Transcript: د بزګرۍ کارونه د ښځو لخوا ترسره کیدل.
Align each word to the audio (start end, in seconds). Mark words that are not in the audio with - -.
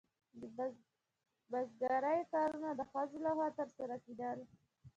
د 0.39 0.41
بزګرۍ 1.51 2.19
کارونه 2.33 2.69
د 2.75 2.81
ښځو 2.91 3.17
لخوا 3.25 3.47
ترسره 3.59 3.95
کیدل. 4.05 4.39